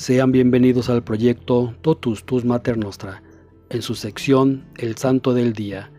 Sean 0.00 0.32
bienvenidos 0.32 0.88
al 0.88 1.04
proyecto 1.04 1.74
Totus 1.82 2.24
Tus 2.24 2.42
Mater 2.46 2.78
Nostra, 2.78 3.22
en 3.68 3.82
su 3.82 3.94
sección 3.94 4.64
El 4.78 4.96
Santo 4.96 5.34
del 5.34 5.52
Día. 5.52 5.90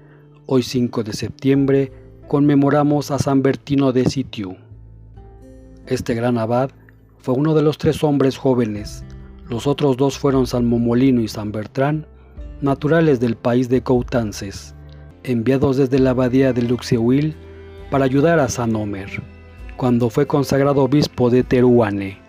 Hoy 0.48 0.64
5 0.64 1.04
de 1.04 1.14
septiembre 1.14 1.92
conmemoramos 2.28 3.12
a 3.12 3.20
San 3.20 3.44
Bertino 3.44 3.92
de 3.92 4.06
Sitiu. 4.06 4.56
Este 5.86 6.16
gran 6.16 6.40
abad 6.40 6.72
fue 7.20 7.36
uno 7.36 7.54
de 7.54 7.62
los 7.62 7.78
tres 7.78 8.04
hombres 8.04 8.38
jóvenes. 8.38 9.06
Los 9.48 9.68
otros 9.68 9.98
dos 9.98 10.18
fueron 10.18 10.48
San 10.48 10.66
Momolino 10.66 11.22
y 11.22 11.28
San 11.28 11.52
Bertrán, 11.52 12.08
naturales 12.60 13.20
del 13.20 13.36
país 13.36 13.70
de 13.70 13.84
Coutances, 13.84 14.74
enviados 15.22 15.78
desde 15.78 16.00
la 16.00 16.10
abadía 16.10 16.54
de 16.54 16.64
Luxeuil 16.64 17.36
para 17.92 18.06
ayudar 18.06 18.40
a 18.40 18.50
San 18.50 18.76
Omer, 18.76 19.22
cuando 19.78 20.10
fue 20.10 20.26
consagrado 20.26 20.82
obispo 20.82 21.30
de 21.30 21.44
Teruane 21.44 22.21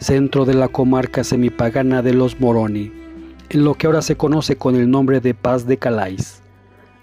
centro 0.00 0.44
de 0.44 0.54
la 0.54 0.68
comarca 0.68 1.24
semipagana 1.24 2.02
de 2.02 2.14
los 2.14 2.40
Moroni, 2.40 2.92
en 3.50 3.64
lo 3.64 3.74
que 3.74 3.86
ahora 3.86 4.02
se 4.02 4.16
conoce 4.16 4.56
con 4.56 4.76
el 4.76 4.90
nombre 4.90 5.20
de 5.20 5.34
Paz 5.34 5.66
de 5.66 5.76
Calais. 5.76 6.42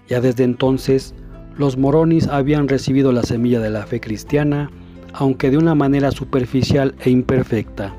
Ya 0.08 0.20
desde 0.20 0.44
entonces, 0.44 1.14
los 1.58 1.76
moronis 1.76 2.28
habían 2.28 2.68
recibido 2.68 3.12
la 3.12 3.22
semilla 3.22 3.60
de 3.60 3.70
la 3.70 3.86
fe 3.86 4.00
cristiana, 4.00 4.70
aunque 5.12 5.50
de 5.50 5.58
una 5.58 5.74
manera 5.74 6.10
superficial 6.10 6.94
e 7.00 7.10
imperfecta. 7.10 7.94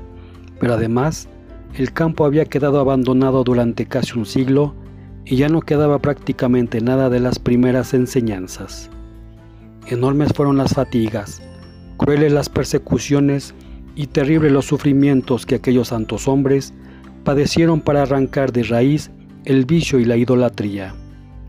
Pero 0.60 0.74
además, 0.74 1.28
el 1.74 1.92
campo 1.92 2.24
había 2.24 2.44
quedado 2.44 2.80
abandonado 2.80 3.44
durante 3.44 3.86
casi 3.86 4.18
un 4.18 4.26
siglo 4.26 4.74
y 5.24 5.36
ya 5.36 5.48
no 5.48 5.60
quedaba 5.60 5.98
prácticamente 5.98 6.80
nada 6.80 7.10
de 7.10 7.20
las 7.20 7.38
primeras 7.38 7.94
enseñanzas. 7.94 8.90
Enormes 9.86 10.32
fueron 10.34 10.56
las 10.56 10.74
fatigas, 10.74 11.42
crueles 11.98 12.32
las 12.32 12.48
persecuciones 12.48 13.54
y 13.98 14.06
terribles 14.06 14.52
los 14.52 14.64
sufrimientos 14.64 15.44
que 15.44 15.56
aquellos 15.56 15.88
santos 15.88 16.28
hombres 16.28 16.72
padecieron 17.24 17.80
para 17.80 18.02
arrancar 18.02 18.52
de 18.52 18.62
raíz 18.62 19.10
el 19.44 19.66
vicio 19.66 19.98
y 19.98 20.04
la 20.04 20.16
idolatría, 20.16 20.94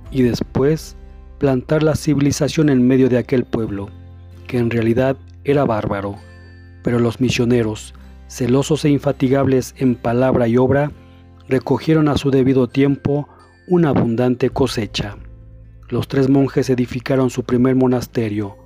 y 0.09 0.23
después 0.23 0.97
plantar 1.37 1.83
la 1.83 1.95
civilización 1.95 2.69
en 2.69 2.87
medio 2.87 3.07
de 3.07 3.19
aquel 3.19 3.45
pueblo, 3.45 3.89
que 4.47 4.57
en 4.57 4.71
realidad 4.71 5.15
era 5.43 5.63
bárbaro, 5.63 6.15
pero 6.83 6.97
los 6.97 7.21
misioneros, 7.21 7.93
celosos 8.27 8.83
e 8.83 8.89
infatigables 8.89 9.75
en 9.77 9.93
palabra 9.93 10.47
y 10.47 10.57
obra, 10.57 10.91
recogieron 11.47 12.07
a 12.07 12.17
su 12.17 12.31
debido 12.31 12.67
tiempo 12.67 13.29
una 13.67 13.89
abundante 13.89 14.49
cosecha. 14.49 15.17
Los 15.87 16.07
tres 16.07 16.29
monjes 16.29 16.71
edificaron 16.71 17.29
su 17.29 17.43
primer 17.43 17.75
monasterio, 17.75 18.57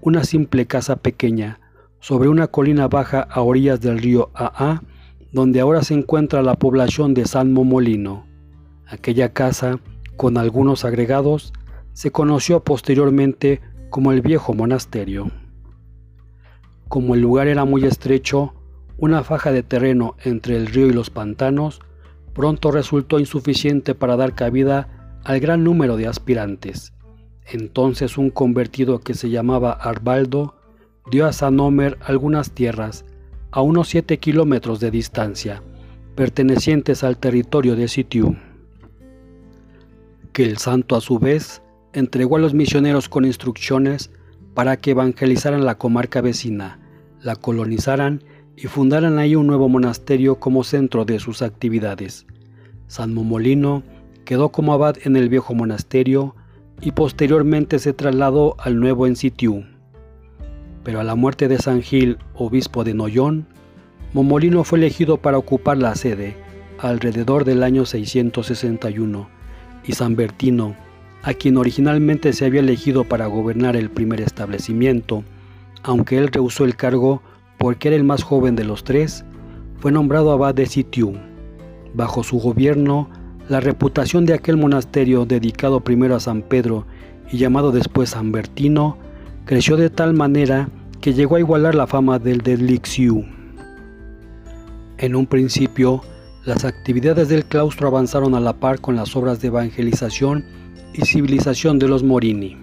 una 0.00 0.22
simple 0.22 0.66
casa 0.66 0.94
pequeña, 0.94 1.58
sobre 2.02 2.28
una 2.28 2.48
colina 2.48 2.88
baja 2.88 3.20
a 3.20 3.42
orillas 3.42 3.80
del 3.80 3.98
río 3.98 4.30
Aa, 4.34 4.82
donde 5.30 5.60
ahora 5.60 5.84
se 5.84 5.94
encuentra 5.94 6.42
la 6.42 6.56
población 6.56 7.14
de 7.14 7.26
San 7.26 7.52
Momolino. 7.52 8.26
Aquella 8.88 9.32
casa, 9.32 9.78
con 10.16 10.36
algunos 10.36 10.84
agregados, 10.84 11.52
se 11.92 12.10
conoció 12.10 12.64
posteriormente 12.64 13.60
como 13.88 14.10
el 14.10 14.20
viejo 14.20 14.52
monasterio. 14.52 15.30
Como 16.88 17.14
el 17.14 17.20
lugar 17.20 17.46
era 17.46 17.64
muy 17.64 17.84
estrecho, 17.84 18.52
una 18.98 19.22
faja 19.22 19.52
de 19.52 19.62
terreno 19.62 20.16
entre 20.24 20.56
el 20.56 20.66
río 20.66 20.88
y 20.88 20.92
los 20.92 21.08
pantanos 21.08 21.82
pronto 22.34 22.72
resultó 22.72 23.20
insuficiente 23.20 23.94
para 23.94 24.16
dar 24.16 24.34
cabida 24.34 25.20
al 25.22 25.38
gran 25.38 25.62
número 25.62 25.96
de 25.96 26.08
aspirantes. 26.08 26.94
Entonces 27.46 28.18
un 28.18 28.30
convertido 28.30 28.98
que 28.98 29.14
se 29.14 29.30
llamaba 29.30 29.70
Arbaldo 29.70 30.56
dio 31.10 31.26
a 31.26 31.32
San 31.32 31.58
Omer 31.58 31.98
algunas 32.00 32.52
tierras 32.52 33.04
a 33.50 33.60
unos 33.60 33.88
7 33.88 34.18
kilómetros 34.18 34.80
de 34.80 34.90
distancia, 34.90 35.62
pertenecientes 36.14 37.04
al 37.04 37.18
territorio 37.18 37.76
de 37.76 37.88
Sitiu, 37.88 38.36
que 40.32 40.44
el 40.44 40.58
santo 40.58 40.96
a 40.96 41.00
su 41.00 41.18
vez 41.18 41.60
entregó 41.92 42.36
a 42.36 42.40
los 42.40 42.54
misioneros 42.54 43.08
con 43.08 43.24
instrucciones 43.24 44.10
para 44.54 44.76
que 44.76 44.92
evangelizaran 44.92 45.64
la 45.64 45.76
comarca 45.76 46.20
vecina, 46.20 46.78
la 47.20 47.36
colonizaran 47.36 48.22
y 48.56 48.68
fundaran 48.68 49.18
ahí 49.18 49.34
un 49.34 49.46
nuevo 49.46 49.68
monasterio 49.68 50.36
como 50.36 50.64
centro 50.64 51.04
de 51.04 51.18
sus 51.18 51.42
actividades. 51.42 52.26
San 52.86 53.12
Momolino 53.12 53.82
quedó 54.24 54.50
como 54.50 54.72
abad 54.72 54.96
en 55.02 55.16
el 55.16 55.28
viejo 55.28 55.54
monasterio 55.54 56.36
y 56.80 56.92
posteriormente 56.92 57.78
se 57.78 57.92
trasladó 57.92 58.56
al 58.58 58.78
nuevo 58.78 59.06
en 59.06 59.16
Sitiu 59.16 59.71
pero 60.84 61.00
a 61.00 61.04
la 61.04 61.14
muerte 61.14 61.48
de 61.48 61.58
San 61.58 61.82
Gil, 61.82 62.18
obispo 62.34 62.84
de 62.84 62.94
Noyón, 62.94 63.46
Momolino 64.12 64.64
fue 64.64 64.78
elegido 64.78 65.16
para 65.16 65.38
ocupar 65.38 65.78
la 65.78 65.94
sede 65.94 66.36
alrededor 66.78 67.44
del 67.44 67.62
año 67.62 67.86
661 67.86 69.28
y 69.86 69.92
San 69.92 70.16
Bertino, 70.16 70.76
a 71.22 71.34
quien 71.34 71.56
originalmente 71.56 72.32
se 72.32 72.44
había 72.44 72.60
elegido 72.60 73.04
para 73.04 73.26
gobernar 73.26 73.76
el 73.76 73.90
primer 73.90 74.20
establecimiento, 74.20 75.22
aunque 75.82 76.18
él 76.18 76.28
rehusó 76.28 76.64
el 76.64 76.76
cargo 76.76 77.22
porque 77.58 77.88
era 77.88 77.96
el 77.96 78.04
más 78.04 78.22
joven 78.22 78.56
de 78.56 78.64
los 78.64 78.84
tres, 78.84 79.24
fue 79.78 79.92
nombrado 79.92 80.32
abad 80.32 80.54
de 80.54 80.66
Sitiu. 80.66 81.14
Bajo 81.94 82.22
su 82.22 82.38
gobierno, 82.38 83.08
la 83.48 83.60
reputación 83.60 84.26
de 84.26 84.34
aquel 84.34 84.56
monasterio 84.56 85.24
dedicado 85.26 85.80
primero 85.80 86.16
a 86.16 86.20
San 86.20 86.42
Pedro 86.42 86.86
y 87.30 87.38
llamado 87.38 87.70
después 87.70 88.10
San 88.10 88.32
Bertino 88.32 88.98
creció 89.44 89.76
de 89.76 89.90
tal 89.90 90.14
manera 90.14 90.68
que 91.00 91.14
llegó 91.14 91.36
a 91.36 91.40
igualar 91.40 91.74
la 91.74 91.86
fama 91.86 92.18
del 92.18 92.38
de 92.38 92.56
Lixiu. 92.56 93.24
En 94.98 95.16
un 95.16 95.26
principio, 95.26 96.02
las 96.44 96.64
actividades 96.64 97.28
del 97.28 97.44
claustro 97.44 97.88
avanzaron 97.88 98.34
a 98.34 98.40
la 98.40 98.52
par 98.52 98.80
con 98.80 98.94
las 98.94 99.16
obras 99.16 99.40
de 99.40 99.48
evangelización 99.48 100.44
y 100.94 101.04
civilización 101.04 101.78
de 101.78 101.88
los 101.88 102.02
Morini. 102.02 102.56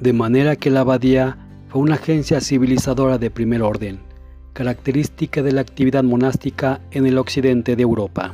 De 0.00 0.12
manera 0.12 0.56
que 0.56 0.70
la 0.70 0.80
abadía 0.80 1.36
fue 1.68 1.82
una 1.82 1.96
agencia 1.96 2.40
civilizadora 2.40 3.18
de 3.18 3.30
primer 3.30 3.62
orden, 3.62 4.00
característica 4.52 5.42
de 5.42 5.52
la 5.52 5.60
actividad 5.60 6.04
monástica 6.04 6.80
en 6.90 7.06
el 7.06 7.18
occidente 7.18 7.76
de 7.76 7.82
Europa. 7.82 8.32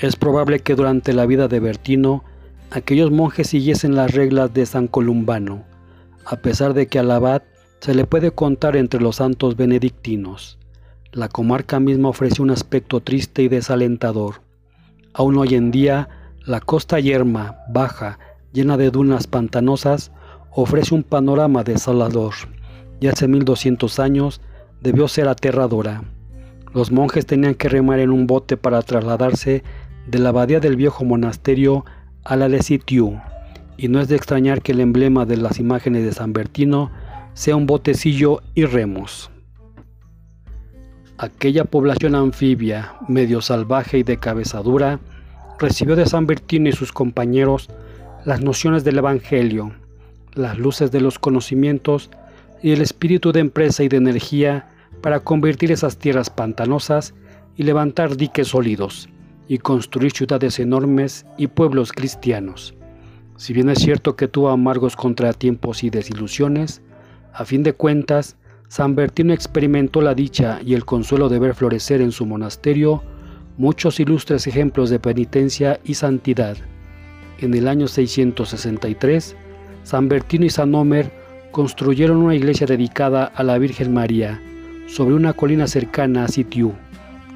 Es 0.00 0.14
probable 0.14 0.60
que 0.60 0.76
durante 0.76 1.12
la 1.12 1.26
vida 1.26 1.48
de 1.48 1.58
Bertino 1.58 2.22
aquellos 2.70 3.10
monjes 3.10 3.48
siguiesen 3.48 3.94
las 3.94 4.12
reglas 4.12 4.52
de 4.52 4.66
San 4.66 4.88
Columbano, 4.88 5.64
a 6.24 6.36
pesar 6.36 6.74
de 6.74 6.86
que 6.88 6.98
al 6.98 7.10
abad 7.10 7.42
se 7.80 7.94
le 7.94 8.04
puede 8.04 8.30
contar 8.32 8.76
entre 8.76 9.00
los 9.00 9.16
santos 9.16 9.56
benedictinos. 9.56 10.58
La 11.12 11.28
comarca 11.28 11.80
misma 11.80 12.08
ofrece 12.08 12.42
un 12.42 12.50
aspecto 12.50 13.00
triste 13.00 13.42
y 13.42 13.48
desalentador. 13.48 14.42
Aún 15.14 15.38
hoy 15.38 15.54
en 15.54 15.70
día, 15.70 16.08
la 16.44 16.60
costa 16.60 17.00
yerma, 17.00 17.58
baja, 17.68 18.18
llena 18.52 18.76
de 18.76 18.90
dunas 18.90 19.26
pantanosas, 19.26 20.12
ofrece 20.50 20.94
un 20.94 21.02
panorama 21.02 21.64
desolador, 21.64 22.34
y 23.00 23.06
hace 23.06 23.28
1200 23.28 23.98
años 23.98 24.40
debió 24.80 25.08
ser 25.08 25.28
aterradora. 25.28 26.02
Los 26.74 26.90
monjes 26.92 27.24
tenían 27.24 27.54
que 27.54 27.68
remar 27.68 28.00
en 28.00 28.10
un 28.10 28.26
bote 28.26 28.56
para 28.56 28.82
trasladarse 28.82 29.62
de 30.06 30.18
la 30.18 30.30
abadía 30.30 30.60
del 30.60 30.76
viejo 30.76 31.04
monasterio 31.04 31.84
a 32.28 32.34
la 32.34 32.48
de 32.48 32.60
Sitiu, 32.60 33.20
y 33.76 33.88
no 33.88 34.00
es 34.00 34.08
de 34.08 34.16
extrañar 34.16 34.60
que 34.60 34.72
el 34.72 34.80
emblema 34.80 35.24
de 35.24 35.36
las 35.36 35.60
imágenes 35.60 36.04
de 36.04 36.12
San 36.12 36.32
Bertino 36.32 36.90
sea 37.34 37.54
un 37.54 37.66
botecillo 37.66 38.42
y 38.54 38.64
remos. 38.64 39.30
Aquella 41.18 41.64
población 41.64 42.14
anfibia, 42.14 42.94
medio 43.08 43.40
salvaje 43.40 43.98
y 43.98 44.02
de 44.02 44.18
cabeza 44.18 44.60
dura, 44.60 44.98
recibió 45.58 45.94
de 45.94 46.06
San 46.06 46.26
Bertino 46.26 46.68
y 46.68 46.72
sus 46.72 46.92
compañeros 46.92 47.70
las 48.24 48.42
nociones 48.42 48.82
del 48.82 48.98
Evangelio, 48.98 49.72
las 50.34 50.58
luces 50.58 50.90
de 50.90 51.00
los 51.00 51.18
conocimientos 51.18 52.10
y 52.62 52.72
el 52.72 52.82
espíritu 52.82 53.30
de 53.32 53.40
empresa 53.40 53.84
y 53.84 53.88
de 53.88 53.98
energía 53.98 54.68
para 55.00 55.20
convertir 55.20 55.70
esas 55.70 55.96
tierras 55.96 56.28
pantanosas 56.28 57.14
y 57.56 57.62
levantar 57.62 58.16
diques 58.16 58.48
sólidos 58.48 59.08
y 59.48 59.58
construir 59.58 60.12
ciudades 60.12 60.58
enormes 60.58 61.26
y 61.36 61.46
pueblos 61.46 61.92
cristianos. 61.92 62.74
Si 63.36 63.52
bien 63.52 63.68
es 63.68 63.78
cierto 63.78 64.16
que 64.16 64.28
tuvo 64.28 64.48
amargos 64.48 64.96
contratiempos 64.96 65.84
y 65.84 65.90
desilusiones, 65.90 66.82
a 67.32 67.44
fin 67.44 67.62
de 67.62 67.74
cuentas, 67.74 68.36
San 68.68 68.94
Bertino 68.94 69.32
experimentó 69.32 70.00
la 70.00 70.14
dicha 70.14 70.58
y 70.64 70.74
el 70.74 70.84
consuelo 70.84 71.28
de 71.28 71.38
ver 71.38 71.54
florecer 71.54 72.00
en 72.00 72.12
su 72.12 72.26
monasterio 72.26 73.02
muchos 73.58 74.00
ilustres 74.00 74.46
ejemplos 74.46 74.90
de 74.90 74.98
penitencia 74.98 75.80
y 75.84 75.94
santidad. 75.94 76.56
En 77.38 77.54
el 77.54 77.68
año 77.68 77.86
663, 77.88 79.36
San 79.82 80.08
Bertino 80.08 80.46
y 80.46 80.50
San 80.50 80.74
Omer 80.74 81.12
construyeron 81.52 82.18
una 82.18 82.34
iglesia 82.34 82.66
dedicada 82.66 83.24
a 83.24 83.42
la 83.42 83.58
Virgen 83.58 83.92
María 83.92 84.40
sobre 84.86 85.14
una 85.14 85.32
colina 85.32 85.66
cercana 85.66 86.24
a 86.24 86.28
Sitiu, 86.28 86.72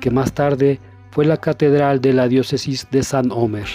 que 0.01 0.11
más 0.11 0.33
tarde 0.33 0.81
fue 1.11 1.25
la 1.25 1.37
catedral 1.37 2.01
de 2.01 2.13
la 2.13 2.29
diócesis 2.29 2.87
de 2.91 3.03
San 3.03 3.31
Omer. 3.33 3.69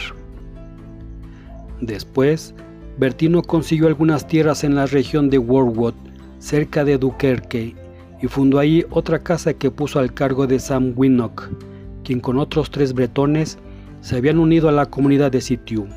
Después, 1.82 2.56
Bertino 2.98 3.42
consiguió 3.42 3.88
algunas 3.88 4.28
tierras 4.28 4.64
en 4.64 4.76
la 4.76 4.86
región 4.86 5.30
de 5.30 5.38
Warwood, 5.38 5.94
cerca 6.40 6.86
de 6.86 6.98
Dunkerque, 6.98 7.76
y 8.22 8.28
fundó 8.28 8.60
ahí 8.60 8.86
otra 8.90 9.20
casa 9.20 9.54
que 9.54 9.70
puso 9.70 10.00
al 10.00 10.14
cargo 10.14 10.48
de 10.48 10.60
Sam 10.60 10.94
Winnock, 10.96 11.50
quien 12.04 12.22
con 12.22 12.38
otros 12.38 12.72
tres 12.72 12.94
bretones 12.94 13.58
se 14.00 14.16
habían 14.16 14.40
unido 14.40 14.70
a 14.70 14.72
la 14.72 14.86
comunidad 14.86 15.32
de 15.32 15.42
Sitiu. 15.42 15.88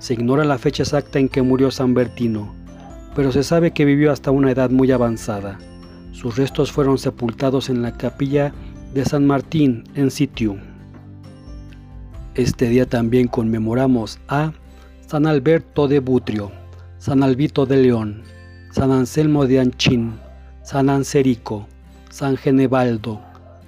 Se 0.00 0.14
ignora 0.14 0.44
la 0.44 0.58
fecha 0.58 0.82
exacta 0.82 1.18
en 1.20 1.28
que 1.28 1.42
murió 1.42 1.70
San 1.70 1.94
Bertino, 1.94 2.52
pero 3.14 3.30
se 3.30 3.44
sabe 3.44 3.70
que 3.70 3.84
vivió 3.84 4.10
hasta 4.10 4.32
una 4.32 4.50
edad 4.50 4.70
muy 4.70 4.90
avanzada. 4.90 5.58
Sus 6.10 6.36
restos 6.36 6.72
fueron 6.72 6.98
sepultados 6.98 7.68
en 7.70 7.82
la 7.82 7.96
capilla 7.96 8.52
de 8.94 9.04
San 9.04 9.26
Martín 9.26 9.82
en 9.96 10.10
Sitiu. 10.10 10.56
Este 12.36 12.68
día 12.68 12.86
también 12.86 13.26
conmemoramos 13.26 14.20
a 14.28 14.52
San 15.06 15.26
Alberto 15.26 15.88
de 15.88 15.98
Butrio, 15.98 16.52
San 16.98 17.24
Albito 17.24 17.66
de 17.66 17.78
León, 17.78 18.22
San 18.70 18.92
Anselmo 18.92 19.46
de 19.46 19.58
Anchín, 19.58 20.14
San 20.62 20.88
Anserico, 20.88 21.66
San 22.08 22.36
Genevaldo, 22.36 23.20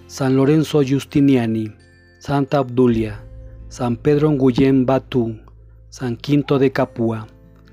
San 0.06 0.37
Lorenzo 0.37 0.82
Giustiniani, 0.82 1.73
Santa 2.20 2.58
Abdulia, 2.58 3.20
San 3.69 3.96
Pedro 3.96 4.31
Nguyén 4.31 4.87
Batú, 4.87 5.40
San 5.88 6.17
Quinto 6.17 6.61
de 6.61 6.70
Capua, 6.70 7.26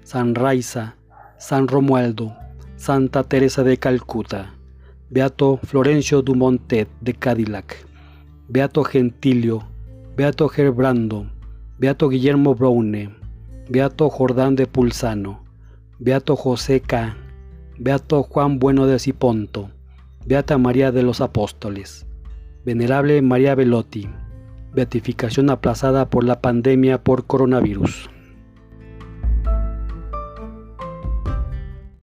San 0.03 0.33
Raiza, 0.33 0.95
San 1.37 1.67
Romualdo, 1.67 2.35
Santa 2.77 3.23
Teresa 3.23 3.63
de 3.63 3.77
Calcuta, 3.77 4.53
Beato 5.13 5.59
Florencio 5.61 6.23
Dumontet 6.23 6.89
de 7.01 7.13
Cadillac, 7.13 7.85
Beato 8.47 8.83
Gentilio, 8.83 9.61
Beato 10.17 10.49
Gerbrando, 10.49 11.29
Beato 11.77 12.09
Guillermo 12.09 12.55
Broune, 12.55 13.13
Beato 13.69 14.09
Jordán 14.09 14.55
de 14.55 14.65
Pulsano, 14.65 15.43
Beato 15.99 16.35
José 16.35 16.81
K., 16.81 17.15
Beato 17.77 18.23
Juan 18.23 18.57
Bueno 18.57 18.87
de 18.87 18.97
Ciponto, 18.97 19.69
Beata 20.25 20.57
María 20.57 20.91
de 20.91 21.03
los 21.03 21.21
Apóstoles, 21.21 22.07
Venerable 22.65 23.21
María 23.21 23.53
Velotti, 23.53 24.09
beatificación 24.73 25.51
aplazada 25.51 26.09
por 26.09 26.23
la 26.23 26.41
pandemia 26.41 27.03
por 27.03 27.27
coronavirus. 27.27 28.09